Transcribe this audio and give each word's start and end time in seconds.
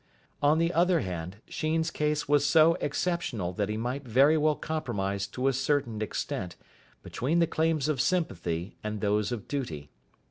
On 0.41 0.57
the 0.57 0.73
other 0.73 1.01
hand, 1.01 1.37
Sheen's 1.47 1.91
case 1.91 2.27
was 2.27 2.43
so 2.43 2.73
exceptional 2.81 3.53
that 3.53 3.69
he 3.69 3.77
might 3.77 4.01
very 4.03 4.35
well 4.35 4.55
compromise 4.55 5.27
to 5.27 5.47
a 5.47 5.53
certain 5.53 6.01
extent 6.01 6.55
between 7.03 7.37
the 7.37 7.45
claims 7.45 7.87
of 7.87 8.01
sympathy 8.01 8.73
and 8.83 8.99
those 8.99 9.31
of 9.31 9.47
duty. 9.47 9.91